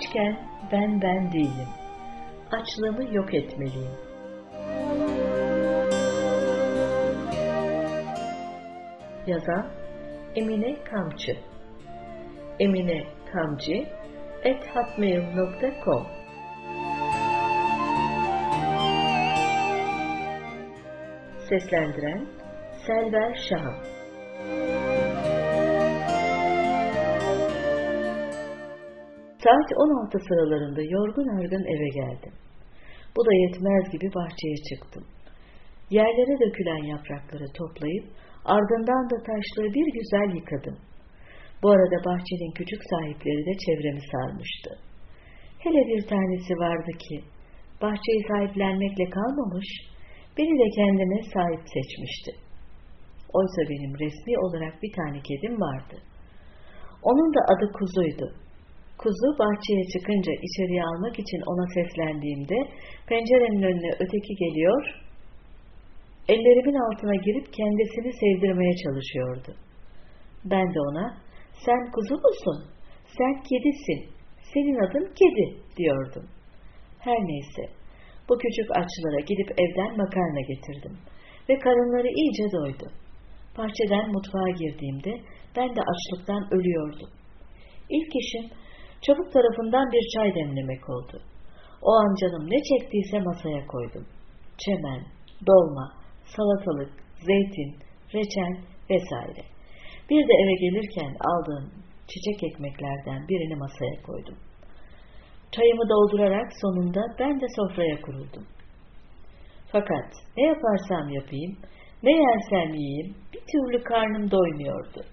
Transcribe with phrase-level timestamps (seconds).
[0.00, 0.38] Açken
[0.72, 1.68] ben ben değilim.
[2.52, 3.90] Açlığımı yok etmeliyim.
[9.26, 9.66] Yazan
[10.34, 11.36] Emine Kamçı
[12.60, 13.86] Emine Kamcı
[14.44, 14.66] et
[21.48, 22.26] Seslendiren
[22.86, 23.76] Selver Şahan
[29.44, 32.34] Saat 16 sıralarında yorgun argın eve geldim.
[33.16, 35.04] Bu da yetmez gibi bahçeye çıktım.
[35.90, 38.04] Yerlere dökülen yaprakları toplayıp
[38.44, 40.78] ardından da taşlığı bir güzel yıkadım.
[41.62, 44.70] Bu arada bahçenin küçük sahipleri de çevremi sarmıştı.
[45.64, 47.16] Hele bir tanesi vardı ki
[47.82, 49.68] bahçeyi sahiplenmekle kalmamış,
[50.38, 52.32] beni de kendime sahip seçmişti.
[53.38, 55.96] Oysa benim resmi olarak bir tane kedim vardı.
[57.02, 58.34] Onun da adı Kuzu'ydu.
[59.00, 62.58] Kuzu bahçeye çıkınca içeriye almak için ona seslendiğimde
[63.08, 64.82] pencerenin önüne öteki geliyor,
[66.28, 69.50] ellerimin altına girip kendisini sevdirmeye çalışıyordu.
[70.44, 71.06] Ben de ona,
[71.66, 72.58] sen kuzu musun?
[73.18, 74.00] Sen kedisin.
[74.52, 76.26] Senin adın kedi diyordum.
[76.98, 77.62] Her neyse,
[78.28, 80.98] bu küçük açlara gidip evden makarna getirdim
[81.48, 82.86] ve karınları iyice doydu.
[83.58, 85.12] Bahçeden mutfağa girdiğimde
[85.56, 87.10] ben de açlıktan ölüyordum.
[87.90, 88.50] İlk işim
[89.02, 91.22] çabuk tarafından bir çay demlemek oldu.
[91.82, 94.06] O an canım ne çektiyse masaya koydum.
[94.58, 95.02] Çemen,
[95.46, 95.92] dolma,
[96.36, 96.92] salatalık,
[97.26, 97.70] zeytin,
[98.14, 98.54] reçel
[98.90, 99.44] vesaire.
[100.10, 101.70] Bir de eve gelirken aldığım
[102.08, 104.38] çiçek ekmeklerden birini masaya koydum.
[105.52, 108.46] Çayımı doldurarak sonunda ben de sofraya kuruldum.
[109.72, 111.56] Fakat ne yaparsam yapayım,
[112.02, 115.04] ne yersem yiyeyim bir türlü karnım doymuyordu.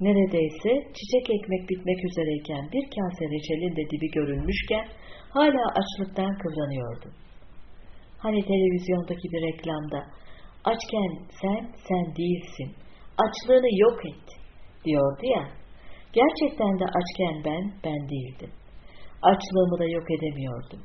[0.00, 4.86] Neredeyse çiçek ekmek bitmek üzereyken bir kase reçelin de dibi görülmüşken
[5.30, 7.12] hala açlıktan kıvranıyordum.
[8.18, 10.00] Hani televizyondaki bir reklamda
[10.64, 12.70] açken sen sen değilsin,
[13.24, 14.26] açlığını yok et
[14.84, 15.44] diyordu ya.
[16.12, 18.50] Gerçekten de açken ben ben değildim.
[19.22, 20.80] Açlığımı da yok edemiyordum.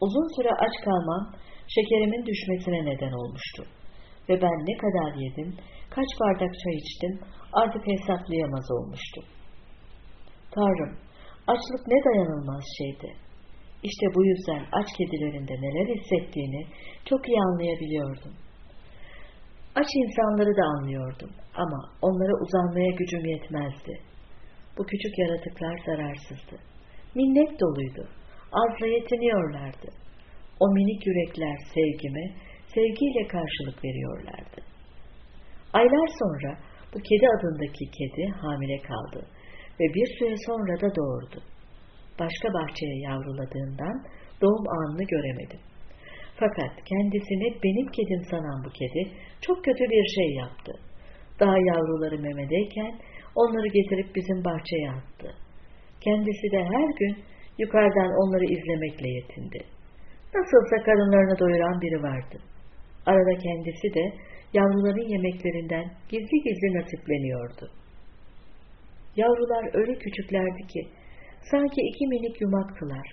[0.00, 1.34] Uzun süre aç kalmam
[1.68, 3.77] şekerimin düşmesine neden olmuştu.
[4.28, 5.54] Ve ben ne kadar yedim,
[5.90, 7.20] kaç bardak çay içtim
[7.52, 9.24] artık hesaplayamaz olmuştum.
[10.50, 10.96] Tanrım,
[11.46, 13.12] açlık ne dayanılmaz şeydi.
[13.82, 16.66] İşte bu yüzden aç kedilerinde neler hissettiğini
[17.04, 18.34] çok iyi anlayabiliyordum.
[19.74, 23.94] Aç insanları da anlıyordum ama onlara uzanmaya gücüm yetmezdi.
[24.78, 26.56] Bu küçük yaratıklar zararsızdı.
[27.14, 28.08] Minnet doluydu.
[28.52, 29.88] Azla yetiniyorlardı.
[30.60, 32.34] O minik yürekler sevgime,
[32.78, 34.58] sevgiyle karşılık veriyorlardı.
[35.72, 36.50] Aylar sonra
[36.94, 39.20] bu kedi adındaki kedi hamile kaldı
[39.80, 41.38] ve bir süre sonra da doğurdu.
[42.20, 43.96] Başka bahçeye yavruladığından
[44.42, 45.60] doğum anını göremedim.
[46.40, 49.02] Fakat kendisini benim kedim sanan bu kedi
[49.40, 50.72] çok kötü bir şey yaptı.
[51.40, 52.92] Daha yavruları memedeyken
[53.34, 55.28] onları getirip bizim bahçeye attı.
[56.00, 57.14] Kendisi de her gün
[57.58, 59.60] yukarıdan onları izlemekle yetindi.
[60.34, 62.38] Nasılsa karınlarını doyuran biri vardı.
[63.10, 64.04] Arada kendisi de
[64.58, 67.66] yavruların yemeklerinden gizli gizli nasipleniyordu.
[69.16, 70.82] Yavrular öyle küçüklerdi ki
[71.50, 73.06] sanki iki minik yumaktılar.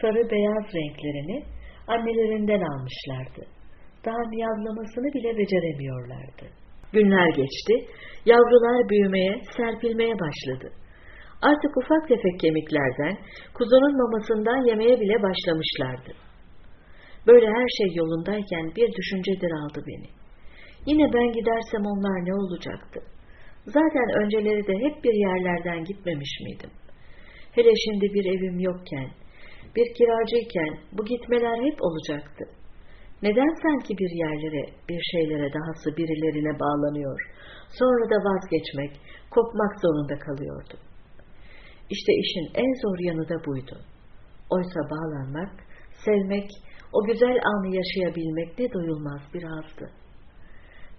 [0.00, 1.44] Sarı beyaz renklerini
[1.86, 3.42] annelerinden almışlardı.
[4.04, 6.44] Daha miyavlamasını bile beceremiyorlardı.
[6.92, 7.74] Günler geçti,
[8.26, 10.72] yavrular büyümeye, serpilmeye başladı.
[11.42, 13.16] Artık ufak tefek kemiklerden,
[13.54, 16.12] kuzunun mamasından yemeye bile başlamışlardı.
[17.26, 20.08] Böyle her şey yolundayken bir düşüncedir aldı beni.
[20.86, 23.00] Yine ben gidersem onlar ne olacaktı?
[23.66, 26.70] Zaten önceleri de hep bir yerlerden gitmemiş miydim?
[27.52, 29.08] Hele şimdi bir evim yokken,
[29.76, 32.44] bir kiracıyken bu gitmeler hep olacaktı.
[33.22, 37.20] Neden sanki bir yerlere, bir şeylere dahası birilerine bağlanıyor,
[37.78, 38.92] sonra da vazgeçmek,
[39.30, 40.80] kopmak zorunda kalıyordum.
[41.90, 43.76] İşte işin en zor yanı da buydu.
[44.50, 45.52] Oysa bağlanmak,
[46.04, 46.50] sevmek,
[46.96, 49.86] o güzel anı yaşayabilmek ne doyulmaz bir hazdı.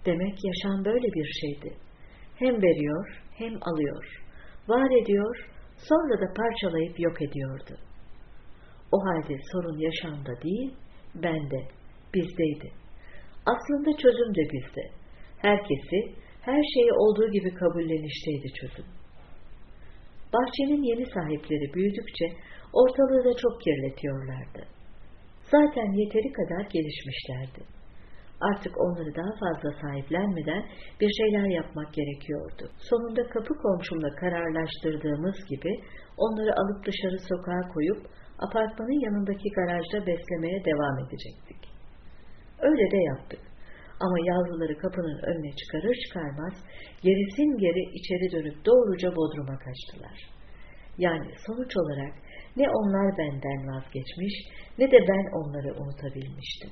[0.06, 1.76] Demek yaşam böyle bir şeydi.
[2.34, 4.04] Hem veriyor hem alıyor.
[4.68, 7.74] Var ediyor, sonra da parçalayıp yok ediyordu.
[8.92, 10.74] O halde sorun yaşamda değil,
[11.14, 11.60] bende,
[12.14, 12.70] bizdeydi.
[13.46, 14.84] Aslında çözüm de bizde.
[15.38, 15.98] Herkesi,
[16.40, 18.86] her şeyi olduğu gibi kabullenişteydi çözüm.
[20.32, 22.26] Bahçenin yeni sahipleri büyüdükçe
[22.72, 24.76] ortalığı da çok kirletiyorlardı.
[25.50, 27.60] Zaten yeteri kadar gelişmişlerdi.
[28.40, 30.62] Artık onları daha fazla sahiplenmeden
[31.00, 32.64] bir şeyler yapmak gerekiyordu.
[32.78, 35.72] Sonunda kapı komşumla kararlaştırdığımız gibi
[36.16, 38.00] onları alıp dışarı sokağa koyup
[38.38, 41.60] apartmanın yanındaki garajda beslemeye devam edecektik.
[42.60, 43.40] Öyle de yaptık.
[44.00, 46.54] Ama yavruları kapının önüne çıkarır çıkarmaz
[47.02, 50.18] gerisin geri içeri dönüp doğruca bodruma kaçtılar.
[50.98, 52.14] Yani sonuç olarak
[52.56, 54.34] ne onlar benden vazgeçmiş
[54.78, 56.70] ne de ben onları unutabilmiştim.